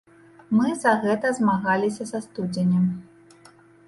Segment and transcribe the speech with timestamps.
[0.59, 2.81] Мы за гэта змагаліся са студзеня.